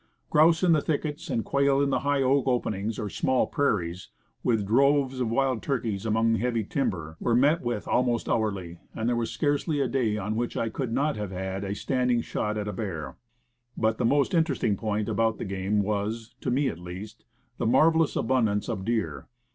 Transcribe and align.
Grouse 0.31 0.63
in 0.63 0.71
the 0.71 0.81
thickets, 0.81 1.29
and 1.29 1.45
quail 1.45 1.79
in 1.79 1.91
the 1.91 1.99
high 1.99 2.23
oak 2.23 2.47
openings, 2.47 2.97
or 2.97 3.07
small 3.07 3.45
prairies, 3.45 4.09
with 4.41 4.65
droves 4.65 5.19
of 5.21 5.29
wild 5.29 5.61
turkeys 5.61 6.07
among 6.07 6.33
heavy 6.33 6.63
timber, 6.63 7.17
were 7.19 7.35
met 7.35 7.61
with 7.61 7.87
almost 7.87 8.27
hourly, 8.27 8.79
and 8.95 9.07
there 9.07 9.15
was 9.15 9.29
scarcely 9.29 9.79
a 9.79 9.87
day 9.87 10.17
on 10.17 10.35
which 10.35 10.57
I 10.57 10.69
could 10.69 10.91
not 10.91 11.17
have 11.17 11.29
had 11.29 11.63
a 11.63 11.75
standing 11.75 12.21
shot 12.21 12.57
at 12.57 12.67
a 12.67 12.73
bear. 12.73 13.15
But 13.77 13.99
the 13.99 14.03
most 14.05 14.33
interesting 14.33 14.75
point 14.75 15.07
about 15.07 15.37
the 15.37 15.45
game 15.45 15.83
was 15.83 16.33
to 16.41 16.49
me, 16.49 16.67
at 16.69 16.79
least 16.79 17.23
the 17.59 17.67
marvelous 17.67 18.15
abundance 18.15 18.69
of 18.69 18.83
deer. 18.83 19.27